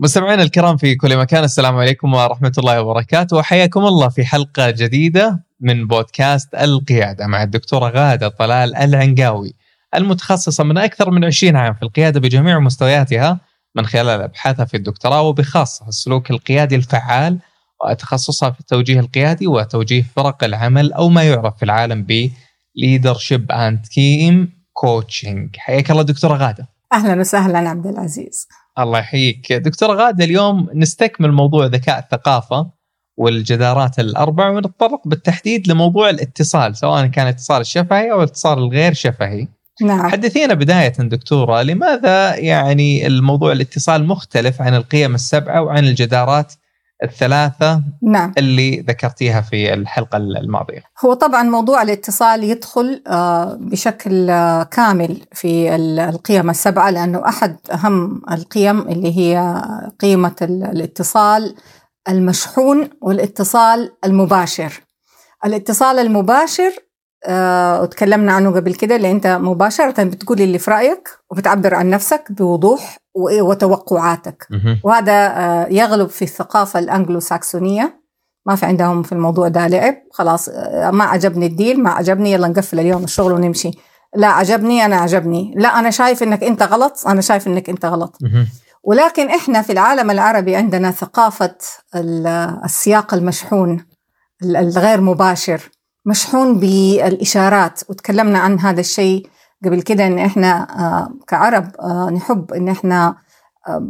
[0.00, 5.44] مستمعينا الكرام في كل مكان السلام عليكم ورحمة الله وبركاته وحياكم الله في حلقة جديدة
[5.60, 9.54] من بودكاست القيادة مع الدكتورة غادة طلال العنقاوي
[9.94, 13.40] المتخصصة من أكثر من 20 عام في القيادة بجميع مستوياتها
[13.74, 17.38] من خلال أبحاثها في الدكتوراه وبخاصة السلوك القيادي الفعال
[17.84, 22.30] وتخصصها في التوجيه القيادي وتوجيه فرق العمل أو ما يعرف في العالم ب
[22.84, 24.34] leadership and team
[24.84, 25.56] coaching.
[25.56, 26.68] حياك الله دكتورة غادة.
[26.92, 28.48] أهلا وسهلا عبد العزيز.
[28.78, 29.52] الله يحييك.
[29.52, 32.70] دكتورة غادة اليوم نستكمل موضوع ذكاء الثقافة
[33.18, 39.46] والجدارات الأربع ونتطرق بالتحديد لموضوع الاتصال سواء كان الاتصال الشفهي أو الاتصال الغير شفهي.
[39.82, 40.08] نعم.
[40.08, 46.52] حدثينا بداية دكتورة لماذا يعني الموضوع الاتصال مختلف عن القيم السبعة وعن الجدارات
[47.04, 48.32] الثلاثة نعم.
[48.38, 50.82] اللي ذكرتيها في الحلقة الماضية.
[51.04, 57.56] هو طبعا موضوع الاتصال يدخل آه، بشكل آه، كامل في ال- القيم السبعة لأنه أحد
[57.72, 59.62] أهم القيم اللي هي
[60.00, 61.54] قيمة ال- الاتصال
[62.08, 64.72] المشحون والاتصال المباشر.
[65.44, 66.72] الاتصال المباشر
[67.26, 72.32] آه، وتكلمنا عنه قبل كده اللي أنت مباشرة بتقول اللي في رأيك وبتعبر عن نفسك
[72.32, 74.46] بوضوح وتوقعاتك.
[74.84, 78.00] وهذا آه، يغلب في الثقافة الأنجلو ساكسونية
[78.46, 79.94] ما في عندهم في الموضوع ده لعب.
[80.12, 83.70] خلاص آه، ما عجبني الديل ما عجبني يلا نقفل اليوم الشغل ونمشي.
[84.16, 85.54] لا عجبني أنا عجبني.
[85.56, 88.16] لا أنا شايف إنك أنت غلط أنا شايف إنك أنت غلط.
[88.82, 91.54] ولكن إحنا في العالم العربي عندنا ثقافة
[91.94, 92.26] ال-
[92.64, 93.84] السياق المشحون
[94.42, 95.70] ال- الغير مباشر.
[96.08, 99.26] مشحون بالإشارات وتكلمنا عن هذا الشيء
[99.64, 103.16] قبل كده إن إحنا آه، كعرب آه، نحب إن إحنا
[103.68, 103.88] آه،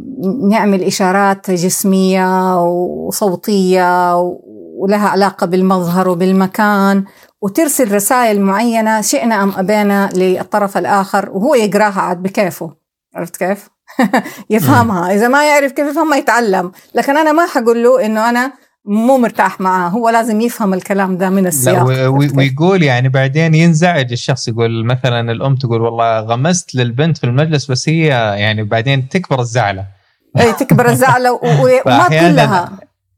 [0.49, 4.15] نعمل إشارات جسمية وصوتية
[4.79, 7.03] ولها علاقة بالمظهر وبالمكان
[7.41, 12.73] وترسل رسائل معينة شئنا أم أبينا للطرف الآخر وهو يقراها عاد بكيفه.
[13.15, 13.69] عرفت كيف؟
[14.49, 15.13] يفهمها.
[15.13, 16.71] إذا ما يعرف كيف يفهمها يتعلم.
[16.95, 18.51] لكن أنا ما حقول له إنه أنا
[18.85, 21.85] مو مرتاح معاه هو لازم يفهم الكلام ده من السياق؟
[22.37, 27.89] ويقول يعني بعدين ينزعج الشخص يقول مثلا الأم تقول والله غمست للبنت في المجلس بس
[27.89, 28.05] هي
[28.39, 29.85] يعني بعدين تكبر الزعلة.
[30.39, 30.89] اي تكبر
[31.29, 31.39] و-
[31.85, 32.71] وما تقول لها.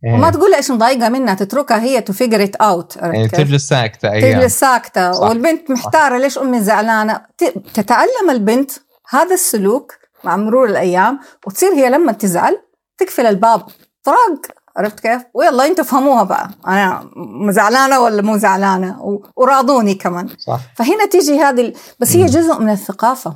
[0.06, 0.14] إيه.
[0.14, 2.98] وما تقول إيش مضايقة منها تتركها هي to figure it out
[3.32, 4.40] تجلس ساكتة أيام.
[4.40, 5.12] تجلس ساكتة.
[5.12, 5.22] صح.
[5.30, 7.22] والبنت محتارة ليش أمي زعلانة.
[7.38, 8.72] ت- تتعلم البنت
[9.10, 12.58] هذا السلوك مع مرور الأيام وتصير هي لما تزعل
[12.98, 13.62] تقفل الباب
[14.04, 14.42] طرق
[14.78, 16.50] عرفت كيف؟ ويلا أنتوا فهموها بقى.
[16.68, 17.10] أنا
[17.52, 20.28] زعلانة ولا مو زعلانة؟ وراضوني كمان.
[20.38, 20.60] صح.
[20.76, 22.26] فهنا تيجي هذه بس هي.
[22.26, 23.36] جزء من الثقافة.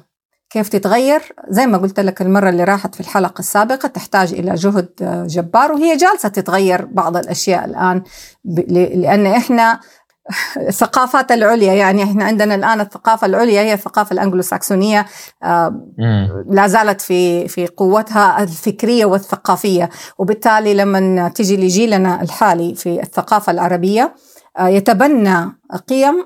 [0.50, 4.90] كيف تتغير؟ زي ما قلت لك المرة اللي راحت في الحلقة السابقة تحتاج إلى جهد
[5.02, 8.04] آه، جبار وهي جالسة تتغير بعض الأشياء الآن
[8.44, 9.80] ب- ل- لأن إحنا
[10.58, 15.06] الثقافات العليا يعني إحنا عندنا الآن الثقافة العليا هي الثقافة الانجلو ساكسونيه
[15.44, 15.76] آه،.
[16.50, 24.16] لا زالت في في قوتها الفكرية والثقافية وبالتالي لما تجي لجيلنا الحالي في الثقافة العربية
[24.58, 25.52] آه، يتبنى
[25.90, 26.26] قيم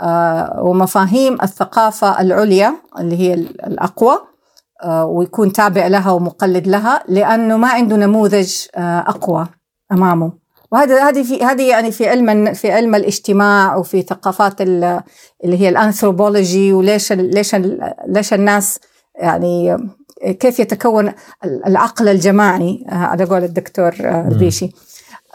[0.00, 4.18] آه، ومفاهيم الثقافة العليا اللي هي ال- الأقوى
[5.04, 9.46] ويكون تابع لها ومقلد لها لأنه ما عنده نموذج أقوى
[9.92, 10.32] أمامه
[10.74, 15.00] وهذا هذه في هذه يعني في علم في علم الاجتماع وفي ثقافات ال-
[15.44, 17.54] اللي هي الأنثروبولوجي وليش ليش
[18.06, 18.78] ليش الناس
[19.16, 19.76] يعني
[20.40, 21.12] كيف يتكون
[21.44, 24.70] العقل الجماعي؟ آه، على قول الدكتور آه، البيشي.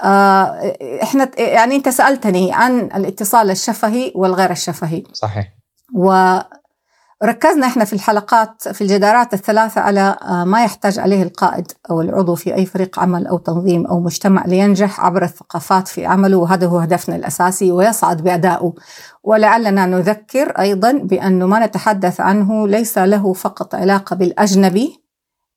[0.03, 5.03] آه، إحنا يعني أنت سألتني عن الاتصال الشفهي والغير الشفهي.
[5.13, 5.47] صحيح.
[7.21, 12.35] وركزنا إحنا في الحلقات في الجدارات الثلاثة على آه، ما يحتاج عليه القائد أو العضو
[12.35, 16.77] في أي فريق عمل أو تنظيم أو مجتمع لينجح عبر الثقافات في عمله وهذا هو
[16.77, 18.73] هدفنا الأساسي ويصعد بأدائه.
[19.23, 24.99] ولعلنا نذكر أيضا بأنه ما نتحدث عنه ليس له فقط علاقة بالأجنبي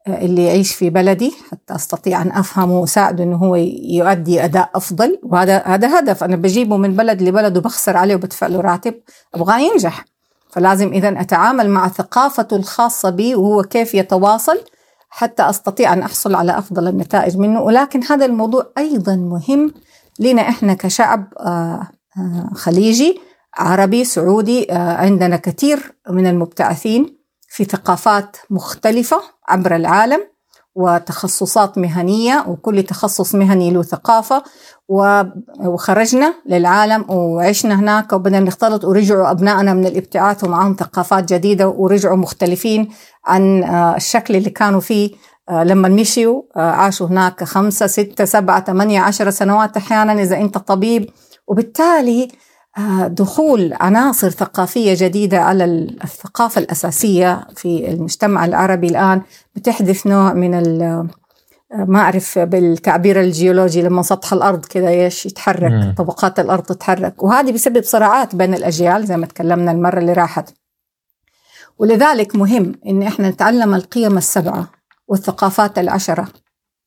[0.07, 5.21] آه، اللي يعيش في بلدي حتى أستطيع أن أفهمه وأساعده إنه هو يؤدي أداء أفضل.
[5.23, 8.95] وهذا هذا هدف أنا بجيبه من بلد لبلد وبخسر عليه وبدفع له راتب
[9.35, 10.12] أبغاه ينجح.
[10.53, 14.61] فلازم اذا أتعامل مع ثقافته الخاصة بي وهو كيف يتواصل
[15.11, 17.63] حتى أستطيع أن أحصل على أفضل النتائج منه.
[17.63, 19.75] ولكن هذا الموضوع أيضا مهم
[20.21, 21.89] لنا إحنا كشعب آه،
[22.19, 23.21] آه، خليجي
[23.59, 27.19] عربي سعودي آه، عندنا كثير من المبتعثين
[27.49, 30.21] في ثقافات مختلفة عبر العالم.
[30.75, 34.43] وتخصصات مهنية وكل تخصص مهني له ثقافة
[35.61, 38.13] وخرجنا للعالم وعشنا هناك.
[38.13, 42.89] وبدنا نختلط ورجعوا أبنائنا من الابتعاث ومعهم ثقافات جديدة ورجعوا مختلفين
[43.27, 45.11] عن آه، الشكل اللي كانوا فيه
[45.49, 50.59] آه، لما مشيوا آه، عاشوا هناك خمسة ستة سبعة ثمانية عشر سنوات أحيانا إذا أنت
[50.59, 51.11] طبيب.
[51.47, 52.29] وبالتالي
[53.07, 55.65] دخول عناصر ثقافية جديدة على
[56.05, 59.23] الثقافة الأساسية في المجتمع العربي الآن
[59.55, 60.55] بتحدث نوع من
[61.75, 65.95] ما أعرف بالتعبير الجيولوجي لما سطح الأرض كذا إيش يتحرك مم.
[65.99, 67.23] طبقات الأرض تتحرك.
[67.23, 70.55] وهذه بسبب صراعات بين الأجيال زي ما تكلمنا المرة اللي راحت.
[71.79, 74.69] ولذلك مهم إن إحنا نتعلم القيم السبعة
[75.09, 76.29] والثقافات العشرة.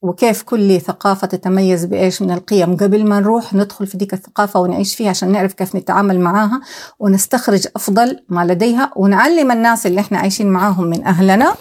[0.06, 2.78] وكيف كل ثقافة تتميز بإيش من القيم.
[2.78, 6.62] قبل ما نروح ندخل في ديك الثقافة ونعيش فيها عشان نعرف كيف نتعامل معاها
[7.00, 11.56] ونستخرج أفضل ما لديها ونعلم الناس اللي إحنا عايشين معاهم من أهلنا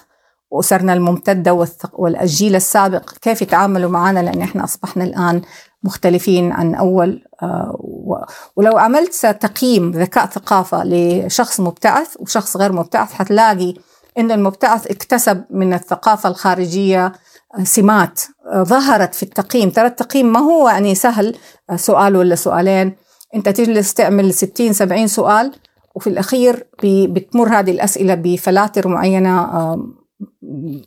[0.51, 5.43] وأسرنا الممتدة والجيل السابق كيف يتعاملوا معنا لأن إحنا أصبحنا الآن
[5.83, 7.77] مختلفين عن أول آه،
[8.57, 13.75] ولو عملت تقييم ذكاء ثقافة لشخص مبتعث وشخص غير مبتعث حتلاقي
[14.19, 17.13] إن المبتعث اكتسب من الثقافة الخارجية
[17.63, 18.21] سمات
[18.53, 19.71] آه، ظهرت في التقييم.
[19.71, 21.37] ترى التقييم ما هو يعني سهل
[21.77, 22.97] سؤال ولا سؤالين.
[23.35, 25.53] أنت تجلس تعمل 60 70 سؤال
[25.95, 29.51] وفي الأخير بتمر هذه الأسئلة بفلاتر معينة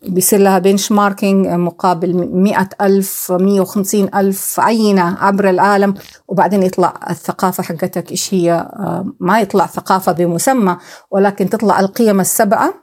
[0.07, 5.93] بيصير لها بنش ماركينج مقابل مئة ألف مية وخمسين ألف عينة عبر العالم.
[6.27, 8.51] وبعدين يطلع الثقافة حقتك إيش هي.
[8.51, 10.77] آه، ما يطلع ثقافة بمسمى
[11.11, 12.73] ولكن تطلع القيم السبعة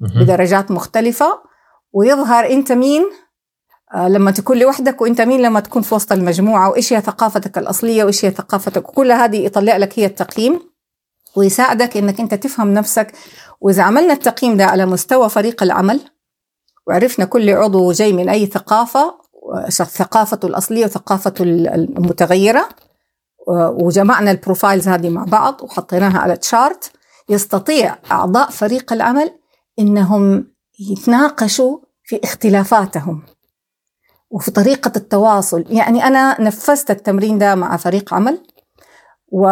[0.00, 1.42] بدرجات مختلفة.
[1.92, 3.21] ويظهر أنت مين؟ آه،
[3.96, 8.24] لما تكون لوحدك وإنت مين لما تكون في وسط المجموعة؟ وإيش هي ثقافتك الأصلية؟ وإيش
[8.24, 10.60] هي ثقافتك؟ وكل هذه يطلع لك هي التقييم
[11.36, 13.12] ويساعدك إنك إنت تفهم نفسك.
[13.60, 16.00] وإذا عملنا التقييم ده على مستوى فريق العمل
[16.86, 19.14] وعرفنا كل عضو جاي من أي ثقافة
[19.70, 22.68] ثقافته الأصلية وثقافته المتغيرة
[23.48, 26.90] وجمعنا ال profiles هذه مع بعض وحطيناها على chart
[27.28, 29.30] يستطيع أعضاء فريق العمل
[29.78, 30.46] إنهم
[30.80, 33.22] يتناقشوا في اختلافاتهم.
[34.32, 35.64] وفي طريقة التواصل.
[35.70, 38.38] يعني أنا نفذت التمرين ده مع فريق عمل
[39.32, 39.48] و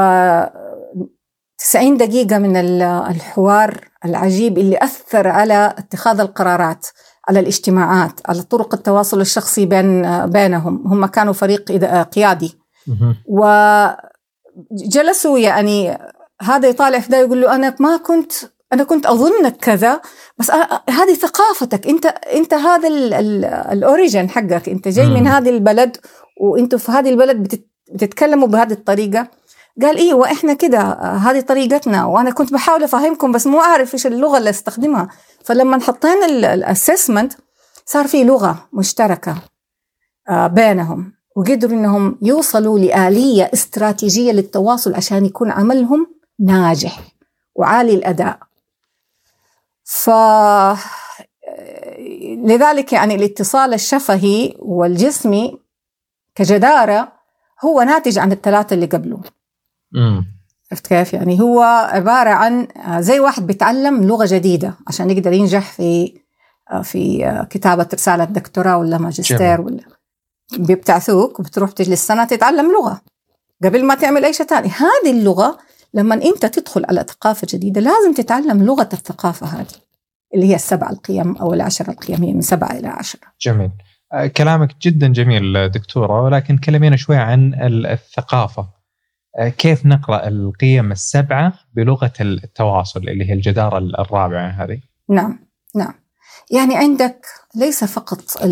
[1.58, 6.86] 90 دقيقة من الحوار العجيب اللي أثر على اتخاذ القرارات
[7.28, 10.86] على الاجتماعات على طرق التواصل الشخصي بين بينهم.
[10.86, 11.72] هم كانوا فريق
[12.04, 12.58] قيادي.
[14.72, 15.98] وجلسوا يعني
[16.42, 18.32] هذا يطالع في ده يقول له أنا ما كنت
[18.72, 20.00] أنا كنت أظنك كذا
[20.38, 20.50] بس
[20.90, 21.86] هذه ثقافتك.
[21.86, 22.88] أنت أنت هذا
[23.72, 24.68] الأوريجن حقك.
[24.68, 25.96] أنت جاي من هذه البلد
[26.40, 27.62] وأنتوا في هذه البلد
[27.92, 29.28] بتتكلموا بهذه الطريقة.
[29.82, 32.04] قال إيه وإحنا كده هذه طريقتنا.
[32.04, 35.08] وأنا كنت بحاول أفهمكم بس مو أعرف إيش اللغة اللي أستخدمها.
[35.44, 37.32] فلما حطينا الاسسمنت
[37.86, 39.34] صار في لغة مشتركة
[40.28, 41.12] آه، بينهم.
[41.36, 46.06] وقدروا إنهم يوصلوا لآلية استراتيجية للتواصل عشان يكون عملهم
[46.40, 47.00] ناجح
[47.54, 48.38] وعالي الأداء.
[49.92, 50.10] ف
[52.44, 55.60] لذلك يعني الاتصال الشفهي والجسمي
[56.34, 57.12] كجدارة
[57.64, 59.20] هو ناتج عن الثلاثة اللي قبله.
[60.72, 66.20] عرفت كيف؟ يعني هو عبارة عن زي واحد بيتعلم لغة جديدة عشان يقدر ينجح في
[66.82, 69.84] في كتابة رسالة دكتوراه ولا ماجستير ولا.
[70.58, 73.00] بيبتعثوك وبتروح تجلس سنة تتعلم لغة
[73.64, 74.68] قبل ما تعمل أي شيء ثاني.
[74.68, 75.58] هذه اللغة
[75.94, 79.66] لما أنت تدخل على ثقافة جديدة لازم تتعلم لغة الثقافة هذه
[80.34, 83.70] اللي هي السبع القيم أو العشر القيم هي من سبعة إلى عشرة جميل.
[84.36, 88.68] كلامك جدا جميل دكتورة ولكن كلمينا شوي عن الثقافة.
[89.38, 95.38] آه، كيف نقرأ القيم السبعة بلغة التواصل اللي هي الجدارة الرابعة هذه؟ نعم
[95.74, 95.94] نعم.
[96.50, 98.42] يعني عندك ليس فقط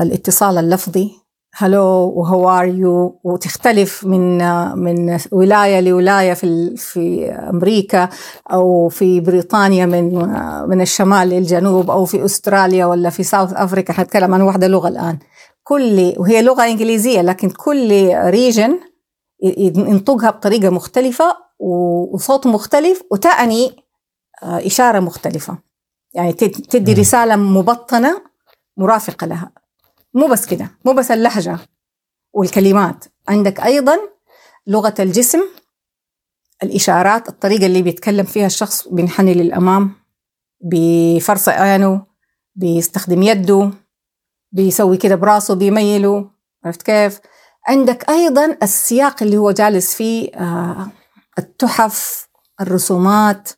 [0.00, 1.10] الاتصال اللفظي
[1.58, 4.38] hello و how are you وتختلف من
[4.78, 8.08] من ولاية لولاية في في أمريكا
[8.52, 10.14] أو في بريطانيا من
[10.68, 15.18] من الشمال للجنوب أو في أستراليا ولا في South أفريقيا حنتكلم عن واحدة لغة الآن.
[15.62, 18.78] كل وهي لغة إنجليزية لكن كل ريجن
[19.76, 21.36] ينطقها بطريقة مختلفة
[22.12, 23.76] وصوت مختلف وتعني
[24.42, 25.58] آه، إشارة مختلفة.
[26.14, 28.22] يعني تدي رسالة مبطنة
[28.76, 29.65] مرافقة لها.
[30.16, 31.58] مو بس كده مو بس اللهجة.
[32.32, 33.04] والكلمات.
[33.28, 33.98] عندك أيضا
[34.66, 35.40] لغة الجسم
[36.62, 39.92] الإشارات الطريقة اللي بيتكلم فيها الشخص بينحني للأمام
[40.60, 42.06] بفرص عينه
[42.54, 43.70] بيستخدم يده
[44.52, 46.30] بيسوي كده براسه بيميله.
[46.64, 47.20] عرفت كيف؟
[47.68, 50.88] عندك أيضا السياق اللي هو جالس فيه آه،
[51.38, 52.28] التحف
[52.60, 53.48] الرسومات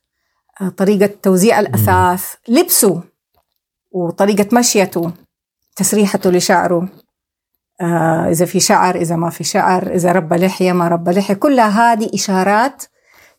[0.60, 3.02] آه، طريقة توزيع الأثاث لبسه
[3.90, 5.12] وطريقة مشيته.
[5.78, 6.88] تسريحته لشعره.
[7.80, 11.34] آه إذا في شعر إذا ما في شعر إذا ربى لحية ما ربى لحية.
[11.34, 12.84] كلها هذه إشارات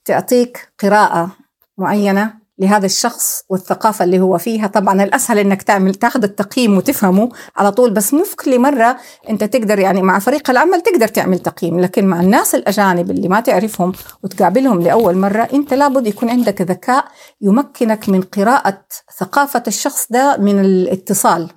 [0.06, 1.32] تعطيك قراءة
[1.78, 4.68] معينة لهذا الشخص والثقافة اللي هو فيها.
[4.68, 8.98] طبعا الأسهل أنك تعمل تاخذ التقييم وتفهمه على طول بس مو في كل مرة
[9.30, 11.80] أنت تقدر يعني مع فريق العمل تقدر تعمل تقييم.
[11.80, 13.94] لكن مع الناس الأجانب اللي ما تعرفهم
[14.24, 17.06] وتقابلهم لأول مرة أنت لابد يكون عندك ذكاء
[17.42, 18.82] يمكنك من قراءة
[19.18, 21.50] ثقافة الشخص ده من الاتصال.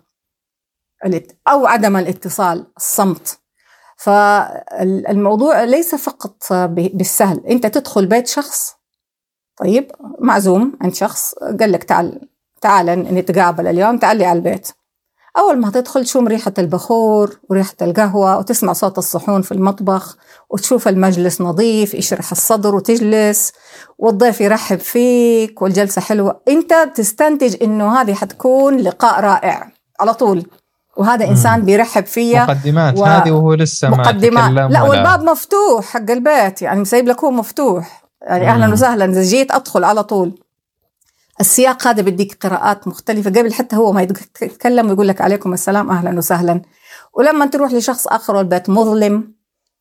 [1.48, 3.38] أو عدم الاتصال الصمت.
[3.96, 7.46] فالموضوع ليس فقط بالسهل.
[7.46, 8.74] أنت تدخل بيت شخص
[9.56, 12.28] طيب معزوم عند شخص قال لك تعال
[12.60, 14.68] تعال نتقابل اليوم تعالي على البيت.
[15.38, 20.16] أول ما تدخل تشم ريحة البخور وريحة القهوة وتسمع صوت الصحون في المطبخ
[20.50, 23.52] وتشوف المجلس نظيف يشرح الصدر وتجلس
[23.98, 26.40] والضيف يرحب فيك والجلسة حلوة.
[26.48, 29.72] أنت تستنتج إنه هذه حتكون لقاء رائع.
[30.00, 30.46] على طول.
[30.96, 32.98] وهذا إنسان بيرحب فيا مقدمات.
[32.98, 33.04] و...
[33.04, 34.70] هذه وهو لسه مقدمات.
[34.70, 38.04] لا والباب مفتوح حق البيت يعني مسيب لك هو مفتوح.
[38.22, 39.04] يعني أهلا وسهلا.
[39.04, 40.32] إذا جيت أدخل على طول.
[41.40, 43.30] السياق هذا بديك قراءات مختلفة.
[43.30, 44.02] قبل حتى هو ما
[44.42, 46.62] يتكلم ويقول لك عليكم السلام أهلا وسهلا.
[47.14, 49.32] ولما تروح لشخص آخر والبيت مظلم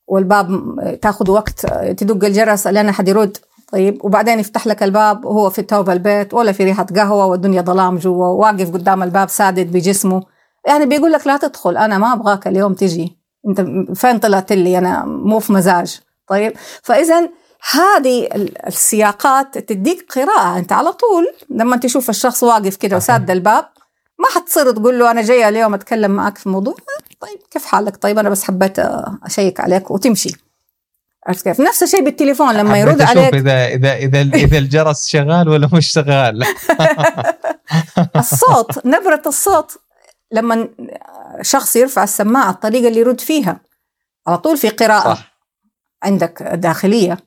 [0.08, 1.66] والباب تاخذ وقت
[1.98, 3.38] تدق الجرس لين أحد يرد.
[3.72, 7.98] طيب وبعدين يفتح لك الباب وهو في توب البيت ولا في ريحة قهوة والدنيا ظلام
[7.98, 10.24] جوا واقف قدام الباب سادد بجسمه.
[10.68, 13.18] يعني بيقول لك لا تدخل أنا ما أبغاك اليوم تجي.
[13.48, 13.62] أنت
[13.98, 16.00] فين طلعت لي؟ أنا مو في مزاج.
[16.28, 16.54] طيب؟
[16.84, 17.30] فإذا
[17.72, 18.28] هذه
[18.68, 20.58] السياقات تديك قراءة.
[20.58, 23.66] أنت على طول لما تشوف الشخص واقف كده وساد الباب
[24.20, 26.76] ما حتصير تقول له أنا جاية اليوم أتكلم معك في موضوع.
[27.22, 28.80] طيب كيف حالك؟ طيب أنا بس حبيت
[29.26, 30.32] أشيك عليك وتمشي.
[31.28, 33.34] عرفت كيف؟ نفس الشيء بالتليفون لما يرد عليك.
[33.34, 36.44] اذا اذا إذا إذا الجرس شغال ولا مش شغال.
[38.16, 39.78] الصوت نبرة الصوت
[40.32, 40.70] لما
[41.42, 43.60] شخص يرفع السماعة الطريقة اللي يرد فيها.
[44.28, 45.38] على طول في قراءة صح.
[46.04, 47.18] عندك داخلية.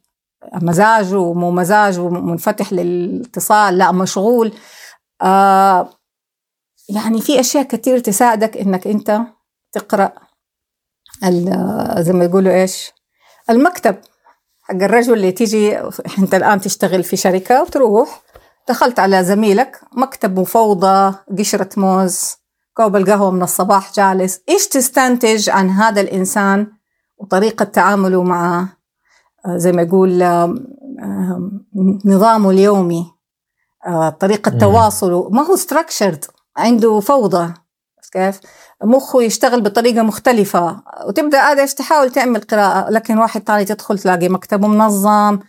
[0.55, 4.53] مزاج ومو مزاج ومنفتح للاتصال لا مشغول.
[5.23, 5.91] آه
[6.89, 9.21] يعني في أشياء كثير تساعدك إنك أنت
[9.73, 10.13] تقرأ
[11.99, 12.93] زي ما يقولوا إيش؟
[13.51, 13.97] المكتب.
[14.63, 15.79] حق الرجل اللي تيجي
[16.19, 18.23] أنت الآن تشتغل في شركة وتروح
[18.69, 22.37] دخلت على زميلك مكتب وفوضى قشرة موز.
[22.75, 24.41] كوب القهوة من الصباح جالس.
[24.49, 26.67] إيش تستنتج عن هذا الإنسان
[27.19, 28.69] وطريقة تعامله مع
[29.49, 30.19] زي ما يقول
[32.05, 33.15] نظامه اليومي
[33.87, 35.29] آه، طريقة تواصله.
[35.29, 36.25] ما هو ستراكشرد
[36.57, 37.55] عنده فوضى.
[38.13, 38.41] كيف؟
[38.85, 40.83] مخه يشتغل بطريقة مختلفة.
[41.07, 45.09] وتبدأ هذا تحاول تعمل قراءة لكن واحد ثاني تدخل تلاقي مكتبه منظم.
[45.09, 45.41] آه،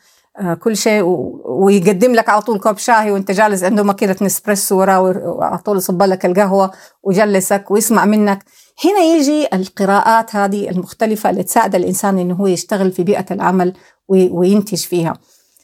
[0.60, 1.04] كل شيء
[1.46, 6.04] ويقدم لك على طول كوب شاي وانت جالس عنده ماكينة نسبريسو وراه وعلى طول يصب
[6.04, 6.72] لك القهوة
[7.04, 8.44] ويجلسك ويسمع منك.
[8.86, 13.74] هنا يجي القراءات هذه المختلفة اللي تساعد الإنسان إنه هو يشتغل في بيئة العمل
[14.08, 15.13] وينتج فيها.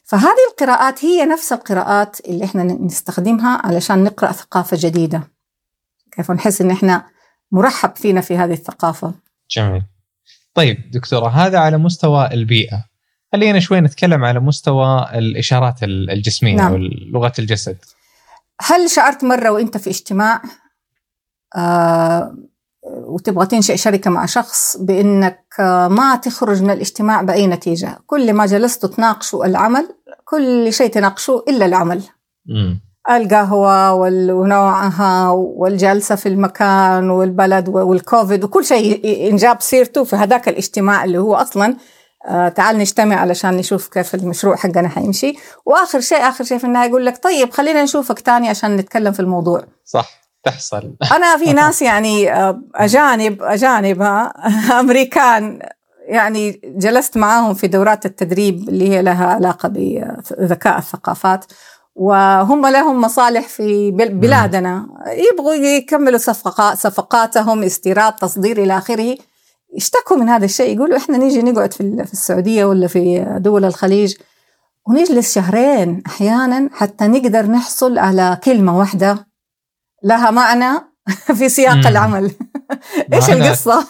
[0.04, 5.22] فهذه القراءات هي نفس القراءات اللي إحنا نستخدمها علشان نقرأ ثقافة جديدة.
[6.16, 7.04] كيف نحس إن إحنا
[7.52, 9.14] مرحب فينا في هذه الثقافة؟
[9.50, 9.82] جميل.
[10.54, 12.91] طيب دكتورة هذا على مستوى البيئة.
[13.32, 16.72] خلينا شوي نتكلم على مستوى الإشارات الجسمية نعم.
[16.72, 16.76] أو
[17.12, 17.76] لغة الجسد
[18.60, 20.42] هل شعرت مرة وإنت في اجتماع
[21.56, 22.36] آه
[22.84, 25.44] وتبغى تنشئ شركة مع شخص بأنك
[25.90, 29.88] ما تخرج من الاجتماع بأي نتيجة كل ما جلستوا تناقشوا العمل
[30.24, 32.02] كل شيء تناقشوه إلا العمل
[32.46, 32.74] م.
[33.10, 41.18] القهوة ونوعها والجلسة في المكان والبلد والكوفيد وكل شيء إنجاب سيرته في هذاك الاجتماع اللي
[41.18, 41.76] هو أصلا
[42.26, 45.34] آه تعال نجتمع علشان نشوف كيف المشروع حقنا حيمشي.
[45.66, 49.20] وآخر شيء آخر شيء في النهاية يقول لك طيب خلينا نشوفك تاني عشان نتكلم في
[49.20, 49.64] الموضوع.
[49.84, 50.10] صح
[50.44, 50.92] تحصل.
[51.16, 54.02] أنا في ناس يعني آه، أجانب أجانب
[54.80, 55.58] أمريكان
[56.06, 61.44] يعني جلست معاهم في دورات التدريب اللي هي لها علاقة بذكاء الثقافات
[61.94, 64.86] وهم لهم مصالح في بلادنا.
[65.06, 69.16] يبغوا يكملوا صفقات صفقاتهم استيراد تصدير إلى آخره.
[69.76, 74.16] يشتكوا من هذا الشيء يقولوا إحنا نيجي نقعد في السعودية ولا في دول الخليج
[74.88, 79.26] ونجلس شهرين أحيانا حتى نقدر نحصل على كلمة واحدة
[80.02, 80.78] لها معنى
[81.38, 81.86] في سياق مم.
[81.86, 82.32] العمل.
[83.14, 83.86] إيش القصة؟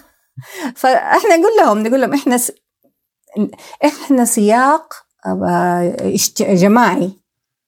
[0.76, 2.52] فإحنا نقول لهم نقول لهم إحنا س...
[3.84, 4.94] إحنا سياق
[5.26, 5.96] آه،
[6.40, 7.10] جماعي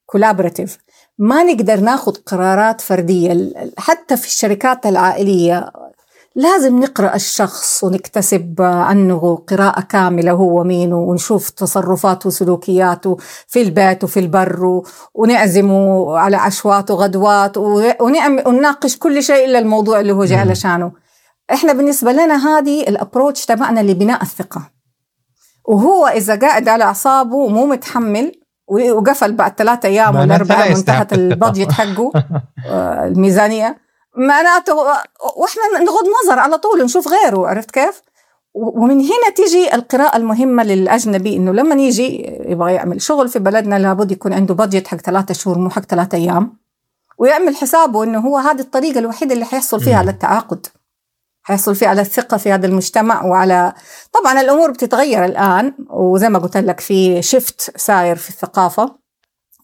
[0.06, 0.78] كولابراتيف
[1.18, 5.72] ما نقدر ناخذ قرارات فردية حتى في الشركات العائلية
[6.36, 13.16] لازم نقرأ الشخص ونكتسب عنه قراءة كاملة هو مين ونشوف تصرفاته وسلوكياته
[13.48, 14.82] في البيت وفي البر
[15.14, 17.56] ونعزمه على عشوات وغدوات
[18.00, 20.92] ونناقش كل شيء إلا الموضوع اللي هو جاي علشانه.
[21.52, 24.70] إحنا بالنسبة لنا هذه الابروتش تبعنا لبناء الثقة.
[25.64, 28.32] وهو إذا قاعد على أعصابه ومو متحمل
[28.68, 32.12] وقفل بعد ثلاثة أيام ولا أربعة وانتهت البادجت حقه
[32.66, 33.83] آه، الميزانية
[34.16, 34.74] معناته
[35.36, 38.02] وإحنا نغض نظر على طول نشوف غيره عرفت كيف؟
[38.54, 44.12] ومن هنا تيجي القراءة المهمة للأجنبي إنه لما يجي يبغى يعمل شغل في بلدنا لابد
[44.12, 46.56] يكون عنده بادجت حق ثلاثة شهور مو حق ثلاثة أيام
[47.18, 50.66] ويعمل حسابه إنه هو هذه الطريقة الوحيدة اللي حيحصل فيها على التعاقد
[51.42, 53.72] حيحصل فيه على الثقة في هذا المجتمع وعلى
[54.12, 58.94] طبعا الأمور بتتغير الآن وزي ما قلت لك في شفت ساير في الثقافة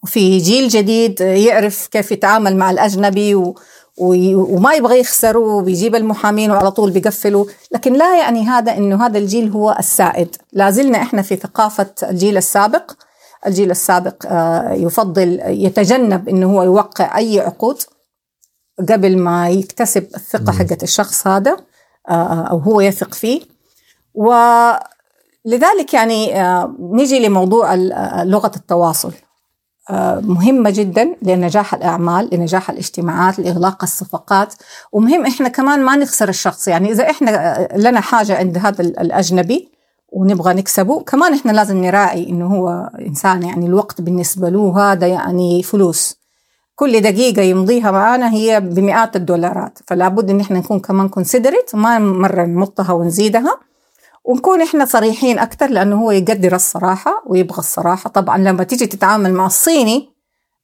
[0.02, 3.58] وفي جيل جديد يعرف كيف يتعامل مع الأجنبي و...
[4.00, 7.44] وما يبغى يخسره وبيجيب المحامين وعلى طول بيقفلوا.
[7.72, 10.36] لكن لا يعني هذا إنه هذا الجيل هو السائد.
[10.52, 12.92] لا زلنا إحنا في ثقافة الجيل السابق.
[13.46, 17.82] الجيل السابق آه، يفضل يتجنب إنه هو يوقع أي عقود
[18.88, 21.56] قبل ما يكتسب الثقة حقت الشخص هذا
[22.08, 23.42] آه، أو هو يثق فيه.
[24.14, 27.74] ولذلك يعني آه، نجي لموضوع
[28.24, 29.12] لغة التواصل.
[30.24, 34.54] مهمة جدا لنجاح الأعمال لنجاح الاجتماعات لإغلاق الصفقات.
[34.92, 36.68] ومهم إحنا كمان ما نخسر الشخص.
[36.68, 39.68] يعني إذا إحنا لنا حاجة عند هذا الأجنبي
[40.12, 45.62] ونبغى نكسبه كمان إحنا لازم نراعي إنه هو إنسان يعني الوقت بالنسبة له هذا يعني
[45.62, 46.20] فلوس.
[46.74, 49.78] كل دقيقة يمضيها معانا هي بمئات الدولارات.
[49.86, 53.69] فلا بد إن إحنا نكون كمان كونسيدريت ما مرة نمطها ونزيدها.
[54.24, 58.10] ونكون إحنا صريحين أكثر لأنه هو يقدر الصراحة ويبغى الصراحة.
[58.10, 60.08] طبعا لما تيجي تتعامل مع الصيني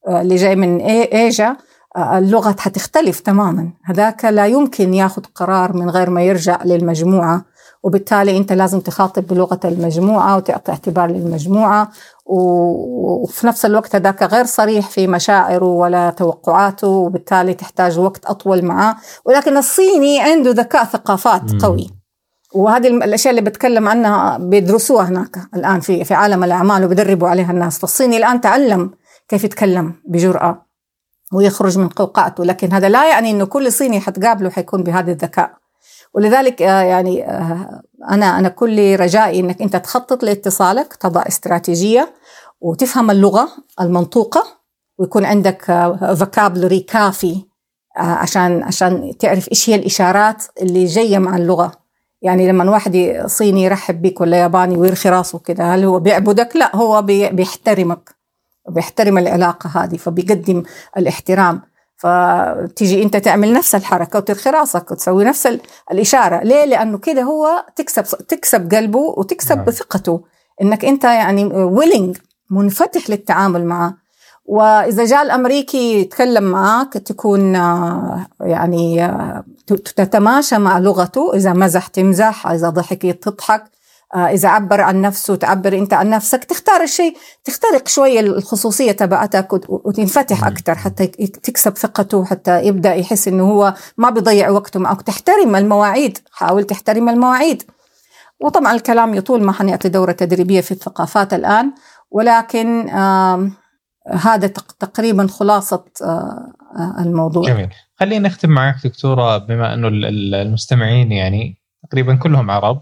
[0.07, 1.57] آه، اللي جاي من إيجا
[1.97, 3.73] آه، اللغة حتختلف تماما.
[3.85, 7.45] هذاك لا يمكن ياخذ قرار من غير ما يرجع للمجموعة
[7.83, 11.89] وبالتالي أنت لازم تخاطب بلغة المجموعة وتعطي اعتبار للمجموعة
[12.25, 18.95] وفي نفس الوقت هذاك غير صريح في مشاعره ولا توقعاته وبالتالي تحتاج وقت أطول معاه.
[19.25, 21.96] ولكن الصيني عنده ذكاء ثقافات قوي.
[22.53, 27.79] وهذه الأشياء اللي بتكلم عنها بيدرسوها هناك الآن في في عالم الأعمال وبيدربوا عليها الناس.
[27.79, 28.91] فالصيني الآن تعلم
[29.27, 30.65] كيف يتكلم بجرأة
[31.33, 32.45] ويخرج من قوقعته.
[32.45, 35.51] لكن هذا لا يعني إنه كل صيني حتقابله حيكون بهذا الذكاء.
[36.13, 42.13] ولذلك آه، يعني آه، أنا أنا كل رجائي إنك أنت تخطط لاتصالك تضع استراتيجية
[42.61, 43.49] وتفهم اللغة
[43.81, 44.43] المنطوقة
[44.97, 45.65] ويكون عندك
[46.19, 47.45] vocabulary آه، كافي
[47.95, 51.86] عشان عشان تعرف إيش هي الإشارات اللي جاية مع اللغة.
[52.21, 56.75] يعني لما واحد صيني يرحب بك ولا ياباني ويرخي راسه كده هل هو بيعبدك؟ لا
[56.75, 58.15] هو بيحترمك
[58.69, 60.63] بيحترم العلاقة هذه فبيقدم
[60.97, 61.61] الاحترام
[61.97, 65.59] فتيجي أنت تعمل نفس الحركة وترخي راسك وتسوي نفس
[65.91, 69.69] الإشارة ليه؟ لأنه كده هو تكسب تكسب قلبه وتكسب نعم.
[69.69, 70.23] ثقته
[70.61, 72.17] إنك أنت يعني ويلينج
[72.49, 74.06] منفتح للتعامل معه
[74.47, 81.31] وإذا جاء الأمريكي يتكلم معك تكون آه، يعني آه، تتماشى مع لغته.
[81.35, 83.63] إذا مزح تمزح إذا ضحك تضحك.
[84.15, 86.43] آه، إذا عبر عن نفسه تعبر أنت عن نفسك.
[86.43, 93.51] تختار الشيء تخترق شوية الخصوصية تبعتك وتنفتح أكثر حتى تكسب ثقته حتى يبدأ يحس إنه
[93.51, 95.01] هو ما بيضيع وقته معك.
[95.01, 96.17] تحترم المواعيد.
[96.31, 97.63] حاول تحترم المواعيد.
[98.39, 101.71] وطبعا الكلام يطول ما حنعطي دورة تدريبية في الثقافات الآن.
[102.11, 102.89] ولكن
[104.11, 104.47] هذا
[104.79, 106.05] تقريبا خلاصة آه،
[106.77, 107.47] آه، الموضوع.
[107.47, 107.69] جميل.
[107.95, 111.57] خلينا نختم معك دكتورة بما أنه المستمعين يعني
[111.89, 112.81] تقريبا كلهم عرب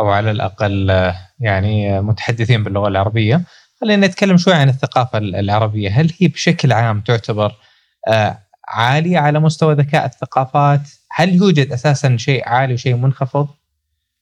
[0.00, 3.40] أو على الأقل آه، يعني متحدثين باللغة العربية.
[3.80, 5.90] خلينا نتكلم شوي عن الثقافة العربية.
[5.90, 7.52] هل هي بشكل عام تعتبر
[8.68, 13.48] عالية على مستوى ذكاء الثقافات؟ هل يوجد أساسا شيء عالي وشيء منخفض؟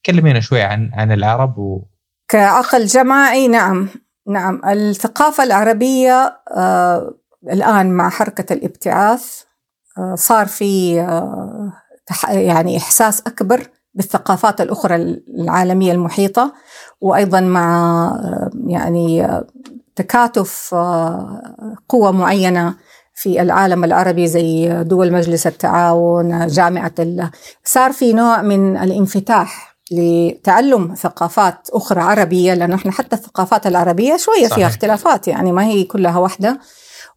[0.07, 1.85] كلمينا شوي عن عن العرب و...
[2.29, 3.89] كعقل جماعي نعم.
[4.27, 7.15] نعم الثقافة العربية آه
[7.53, 9.43] الآن مع حركة الابتعاث
[9.99, 11.73] آه صار في آه
[12.29, 14.97] يعني إحساس أكبر بالثقافات الأخرى
[15.39, 16.53] العالمية المحيطة
[17.01, 18.13] وأيضا مع
[18.67, 19.41] يعني
[19.97, 20.75] تكاتف
[21.89, 22.75] قوى معينة
[23.15, 26.93] في العالم العربي زي دول مجلس التعاون جامعة
[27.65, 29.72] صار في نوع من الانفتاح.
[29.93, 34.55] لتعلم ثقافات أخرى عربية لأنه إحنا حتى الثقافات العربية شوية صحيح.
[34.55, 36.59] فيها اختلافات يعني ما هي كلها واحدة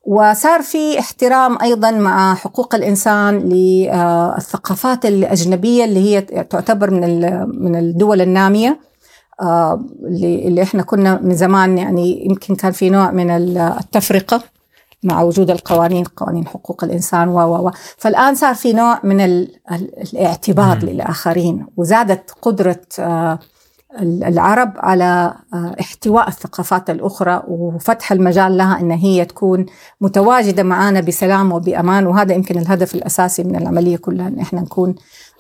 [0.06, 7.22] وصار في احترام أيضا مع حقوق الإنسان للثقافات الأجنبية اللي هي تعتبر من
[7.62, 8.80] من الدول النامية
[10.14, 14.42] اللي إحنا كنا من زمان يعني يمكن كان في نوع من التفرقة
[15.04, 19.48] مع وجود القوانين قوانين حقوق الإنسان و و فالآن صار في نوع من
[20.14, 23.40] الاعتبار للآخرين وزادت قدرة آه،
[24.02, 29.66] العرب على آه، احتواء الثقافات الأخرى وفتح المجال لها أن هي تكون
[30.02, 34.96] متواجدة معنا بسلام وبأمان وهذا يمكن الهدف الأساسي من العملية كلها أن إحنا نكون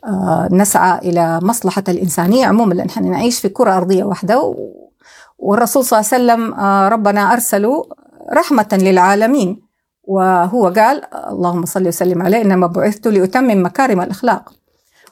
[0.06, 4.56] آه، نسعى إلى مصلحة الإنسانية عموما لأن إحنا نعيش في كرة أرضية واحدة
[5.39, 6.54] والرسول صلى الله عليه وسلم
[6.94, 7.86] ربنا أرسله
[8.34, 9.62] رحمة للعالمين.
[10.04, 14.54] وهو قال اللهم صل وسلم عليه إنما بعثت لأتمم مكارم الأخلاق.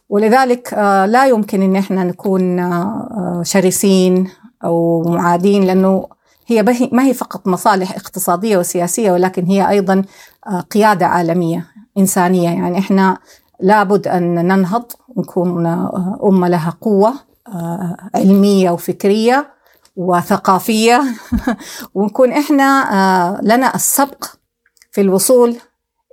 [0.10, 4.28] ولذلك آه، لا يمكن إن إحنا نكون آه، شرسين
[4.64, 6.08] أو معادين لأنه
[6.48, 10.04] هي ما هي فقط مصالح اقتصادية وسياسية ولكن هي أيضا
[10.48, 11.66] آه، قيادة عالمية
[11.98, 12.50] إنسانية.
[12.50, 13.18] يعني إحنا
[13.60, 15.66] لابد أن ننهض ونكون
[16.24, 17.14] أمة لها قوة
[18.16, 19.53] علمية وفكرية.
[19.96, 21.04] وثقافية.
[21.96, 24.26] ونكون إحنا لنا السبق
[24.92, 25.58] في الوصول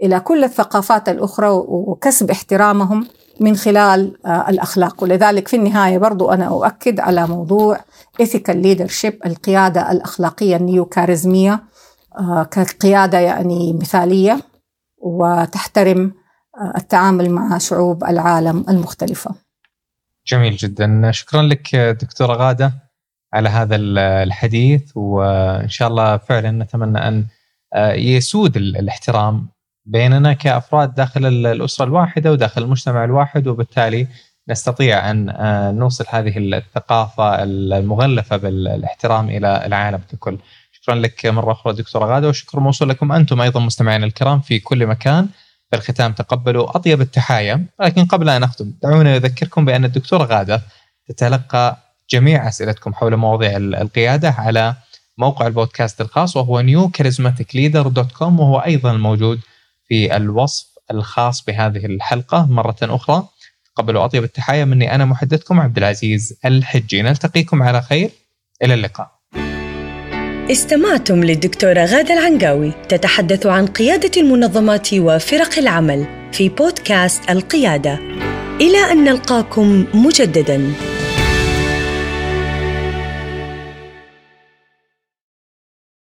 [0.03, 3.07] إلى كل الثقافات الأخرى وكسب احترامهم
[3.40, 5.03] من خلال آه، الأخلاق.
[5.03, 7.79] ولذلك في النهاية برضو أنا أؤكد على موضوع
[8.23, 11.64] ethical leadership القيادة الأخلاقية النيوكاريزمية
[12.19, 14.40] آه، كقيادة يعني مثالية
[14.99, 16.12] وتحترم
[16.61, 19.35] آه، التعامل مع شعوب العالم المختلفة.
[20.27, 21.11] جميل جدا.
[21.11, 22.89] شكرا لك دكتورة غادة.
[23.33, 27.27] على هذا الحديث وإن شاء الله فعلا نتمنى أن
[27.97, 29.49] يسود الاحترام
[29.87, 34.07] بيننا كأفراد داخل الأسرة الواحدة وداخل المجتمع الواحد وبالتالي
[34.49, 40.38] نستطيع أن آه، نوصل هذه الثقافة المغلفة بالاحترام إلى العالم ككل.
[40.73, 44.87] شكرا لك مرة أخرى دكتورة غادة وشكر موصول لكم أنتم أيضا مستمعينا الكرام في كل
[44.87, 45.29] مكان.
[45.71, 50.62] في الختام تقبلوا أطيب التحايا ولكن قبل أن نختم دعونا نذكركم بأن الدكتورة غادة
[51.09, 51.77] تتلقى
[52.12, 54.75] جميع أسئلتكم حول مواضيع القيادة على
[55.18, 59.40] موقع البودكاست الخاص وهو newcharismaticleader.com وهو أيضا موجود
[59.88, 62.46] في الوصف الخاص بهذه الحلقة.
[62.51, 63.29] مرة أخرى
[63.77, 67.03] قبلوا أطيب التحايا مني أنا محدثكم عبد العزيز الحجي.
[67.03, 68.11] نلتقيكم على خير.
[68.62, 69.11] إلى اللقاء.
[70.51, 77.99] استمعتم للدكتورة غادة العنقاوي تتحدث عن قيادة المنظمات وفرق العمل في بودكاست القيادة.
[78.61, 80.89] إلى أن نلقاكم مجدداً.